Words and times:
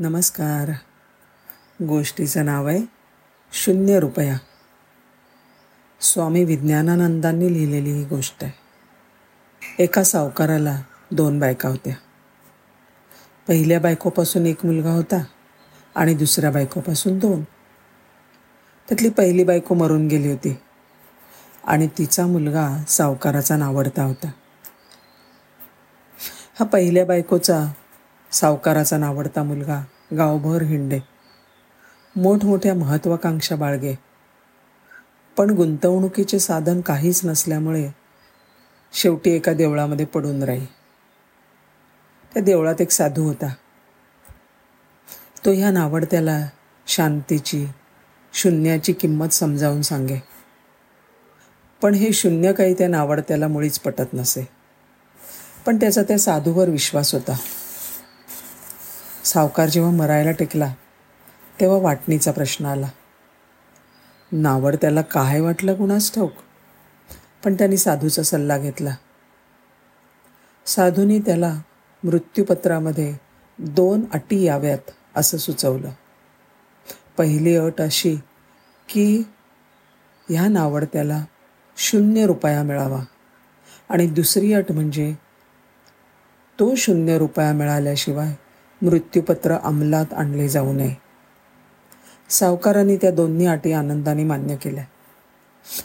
नमस्कार. 0.00 0.72
गोष्टीचं 1.84 2.44
नाव 2.44 2.66
आहे 2.66 2.80
शून्य 3.52 4.00
रुपया. 4.00 4.38
स्वामी 6.00 6.44
विज्ञानानंदांनी 6.44 7.52
लिहिलेली 7.52 7.90
ही 7.90 8.04
गोष्ट 8.04 8.44
आहे. 8.44 8.52
एका 9.84 10.02
सावकाराला 10.02 10.82
दोन 11.10 11.40
बायका 11.40 11.68
होत्या. 11.68 11.94
पहिल्या 13.48 13.80
बायकोपासून 13.80 14.46
एक 14.46 14.66
मुलगा 14.66 14.90
होता 14.90 15.24
आणि 15.94 16.14
दुसऱ्या 16.14 16.50
बायकोपासून 16.50 17.18
दोन. 17.18 17.42
त्यातली 18.88 19.10
पहिली 19.10 19.44
बायको 19.44 19.74
मरून 19.74 20.08
गेली 20.08 20.30
होती 20.30 20.58
आणि 21.64 21.88
तिचा 21.98 22.26
मुलगा 22.26 22.84
सावकाराचा 22.88 23.56
नावडता 23.56 24.02
होता. 24.02 24.30
हा 26.60 26.64
पहिल्या 26.64 27.06
बायकोचा 27.06 27.72
सावकाराचा 28.32 28.96
नावडता 28.96 29.42
मुलगा 29.42 29.80
गावभर 30.16 30.62
हिंडे. 30.62 31.00
मोठमोठ्या 32.16 32.74
महत्त्वाकांक्षा 32.74 33.56
बाळगे. 33.56 33.94
पण 35.36 35.50
गुंतवणुकीचे 35.50 36.38
साधन 36.38 36.80
काहीच 36.80 37.24
नसल्यामुळे 37.24 37.90
शेवटी 38.92 39.30
एका 39.30 39.52
देवळामध्ये 39.52 40.06
पडून 40.06 40.42
राही. 40.42 40.66
त्या 42.34 42.42
देवळात 42.42 42.80
एक 42.80 42.90
साधू 42.90 43.24
होता. 43.24 43.54
तो 45.44 45.52
ह्या 45.52 45.70
नावडत्याला 45.70 46.48
शांतीची 46.86 47.66
शून्याची 48.32 48.92
किंमत 48.92 49.28
समजावून 49.28 49.82
सांगे. 49.82 50.18
पण 51.82 51.94
हे 51.94 52.12
शून्य 52.12 52.52
काही 52.52 52.74
त्या 52.74 52.88
नावडत्याला 52.88 53.48
मुळीच 53.48 53.80
पटत 53.80 54.14
नसे. 54.14 54.48
पण 55.66 55.76
त्याचा 55.76 56.02
त्या 56.02 56.18
साधूवर 56.18 56.68
विश्वास 56.68 57.14
होता. 57.14 57.36
सावकार 59.30 59.68
जेव्हा 59.68 59.90
मरायला 59.90 60.30
टेकला 60.30 60.74
तेव्हा 61.60 61.78
वाटणीचा 61.78 62.30
प्रश्न 62.30 62.66
आला. 62.66 62.88
नावड 64.32 64.76
त्याला 64.76 65.02
काय 65.02 65.40
वाटलं 65.40 65.74
कुणास 65.74 66.14
ठाऊक? 66.14 66.32
पण 67.44 67.54
त्यांनी 67.54 67.76
साधूचा 67.76 68.22
सल्ला 68.22 68.58
घेतला. 68.58 68.94
साधूनी 70.66 71.18
त्याला 71.18 71.60
मृत्यूपत्रामध्ये 72.04 73.16
दोन 73.58 74.00
अटी 74.14 74.42
याव्यात 74.42 74.90
असं 75.16 75.36
सुचवलं. 75.36 75.90
पहिली 77.16 77.56
अट 77.56 77.80
अशी 77.80 78.16
की 78.88 79.22
ह्या 80.28 80.48
नावडत्याला 80.48 81.24
शून्य 81.76 82.26
रुपया 82.26 82.62
मिळावा. 82.62 83.00
आणि 83.88 84.06
दुसरी 84.06 84.52
अट 84.52 84.72
म्हणजे 84.72 85.14
तो 86.60 86.74
शून्य 86.74 87.18
रुपया 87.18 87.52
मिळाल्याशिवाय 87.52 88.34
मृत्यूपत्र 88.82 89.56
अंमलात 89.56 90.14
आणले 90.14 90.48
जाऊ 90.48 90.72
नये. 90.72 90.94
सावकारांनी 92.28 92.96
त्या 92.96 93.10
दोन्ही 93.10 93.46
अटी 93.46 93.72
आनंदाने 93.72 94.24
मान्य 94.24 94.56
केल्या. 94.56 94.84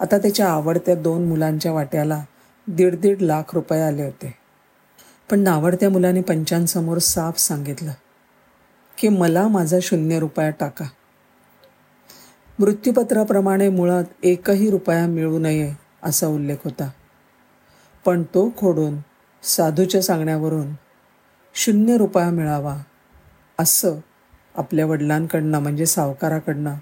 आता 0.00 0.18
त्याच्या 0.18 0.48
आवडत्या 0.48 0.94
दोन 0.94 1.28
मुलांच्या 1.28 1.72
वाट्याला 1.72 2.24
दीड 2.68 2.96
दीड 2.96 3.22
लाख 3.22 3.42
रुपये 3.54 3.80
आले 3.80 4.02
होते. 4.02 4.34
पण 5.30 5.40
नावडत्या 5.40 5.90
मुलाने 5.90 6.20
पंचांसमोर 6.20 6.98
साफ 6.98 7.38
सांगितलं 7.38 7.92
की 8.98 9.08
मला 9.08 9.48
माझा 9.48 9.78
शून्य 9.82 10.18
रुपया 10.18 10.50
टाका. 10.50 10.84
मृत्यूपत्राप्रमाणे 12.58 13.68
मुळात 13.68 14.04
एकही 14.22 14.70
रुपया 14.70 15.06
मिळू 15.06 15.38
नये 15.38 15.74
असा 16.02 16.26
उल्लेख 16.26 16.56
होता. 16.64 16.90
पण 18.04 18.22
तो 18.22 18.52
खोडून 18.56 18.94
साधूच्या 19.42 20.02
सांगण्यावरून 20.02 20.66
शून्य 21.58 21.96
रुपया 21.96 22.30
मिळावा 22.30 22.76
असं 23.58 23.94
आपल्या 24.54 24.86
वडिलांकडनं 24.86 25.58
म्हणजे 25.58 25.86
सावकाराकडनं 25.86 26.74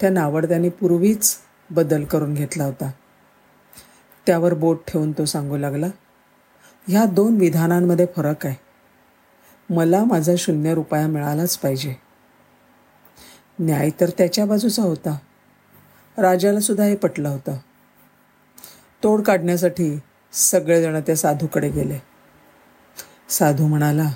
त्या 0.00 0.10
नावडत्याने 0.10 0.68
पूर्वीच 0.68 1.36
बदल 1.70 2.04
करून 2.04 2.34
घेतला 2.34 2.64
होता. 2.64 2.90
त्यावर 4.26 4.54
बोट 4.54 4.80
ठेवून 4.88 5.12
तो 5.12 5.24
सांगू 5.24 5.56
लागला 5.56 5.86
ह्या 6.88 7.04
दोन 7.04 7.36
विधानांमध्ये 7.36 8.06
फरक 8.16 8.46
आहे. 8.46 8.56
मला 9.74 10.04
माझा 10.04 10.32
शून्य 10.38 10.74
रुपया 10.74 11.06
मिळालाच 11.06 11.58
पाहिजे. 11.58 11.94
न्याय 13.58 13.90
तर 14.00 14.10
त्याच्या 14.18 14.46
बाजूचा 14.46 14.82
होता. 14.82 15.18
राजाला 16.18 16.60
सुद्धा 16.60 16.84
हे 16.84 16.96
पटलं 16.96 17.28
होतं. 17.28 17.56
तोड 19.02 19.22
काढण्यासाठी 19.22 19.98
सगळेजण 20.32 21.00
त्या 21.00 21.16
साधूकडे 21.16 21.70
गेले. 21.70 22.17
साधू 23.28 23.66
म्हणाला 23.66 24.10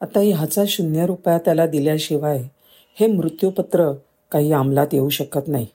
आता 0.00 0.20
ह्याचा 0.20 0.62
शून्य 0.68 1.06
रुपया 1.06 1.38
त्याला 1.38 1.66
दिल्याशिवाय 1.66 2.42
हे 2.94 3.06
मृत्यूपत्र 3.06 3.92
काही 4.32 4.52
अंमलात 4.52 4.86
येऊ 4.92 5.08
शकत 5.08 5.48
नाही. 5.48 5.66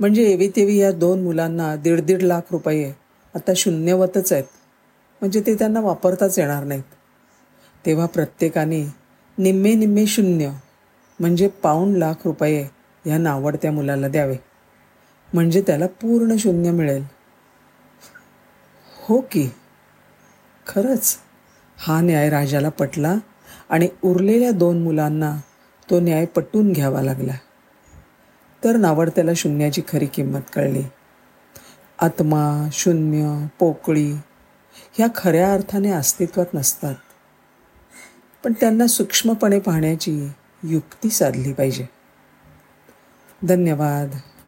म्हणजे 0.00 0.22
एवी 0.22 0.48
तेवी 0.48 0.76
या 0.76 0.92
दोन 0.92 1.22
मुलांना 1.22 1.76
दीड 1.76 2.00
दीड 2.00 2.22
लाख 2.22 2.40
रुपये 2.50 2.92
आता 3.34 3.52
शून्यवतच 3.56 4.32
आहेत. 4.32 4.44
म्हणजे 5.20 5.40
ते 5.40 5.54
त्यांना 5.54 5.80
वापरताच 5.80 6.38
येणार 6.38 6.64
नाहीत. 6.64 6.82
तेव्हा 7.86 8.06
प्रत्येकाने 8.06 8.84
निम्मे 9.38 9.74
निम्मे 9.74 10.06
शून्य 10.06 10.50
म्हणजे 11.20 11.48
पाऊण 11.48 11.94
लाख 11.94 12.14
रुपये 12.24 12.68
ह्या 13.04 13.18
नावडत्या 13.18 13.72
मुलाला 13.72 14.08
द्यावे. 14.08 14.36
म्हणजे 15.34 15.62
त्याला 15.66 15.86
पूर्ण 15.86 16.36
शून्य 16.36 16.70
मिळेल. 16.70 17.04
हो 19.08 19.20
की. 19.20 19.48
खरंच 20.66 21.18
हा 21.78 22.00
न्याय 22.00 22.30
राजाला 22.30 22.68
पटला 22.68 23.14
आणि 23.68 23.88
उरलेल्या 24.04 24.50
दोन 24.50 24.82
मुलांना 24.82 25.36
तो 25.90 26.00
न्याय 26.00 26.26
पटून 26.26 26.72
घ्यावा 26.72 27.02
लागला. 27.02 27.32
तर 28.64 28.76
नावडत्याला 28.76 29.30
शून्याची 29.36 29.82
खरी 29.88 30.06
किंमत 30.06 30.40
कळली. 30.52 30.82
आत्मा 31.98 32.68
शून्य 32.72 33.46
पोकळी 33.58 34.12
ह्या 34.92 35.06
खऱ्या 35.16 35.52
अर्थाने 35.52 35.90
अस्तित्वात 35.90 36.46
नसतात. 36.54 36.94
पण 38.44 38.52
त्यांना 38.52 38.86
सूक्ष्मपणे 38.86 39.58
पाहण्याची 39.58 40.28
युक्ती 40.62 41.10
साधली 41.10 41.52
पाहिजे. 41.52 41.86
धन्यवाद. 43.42 44.14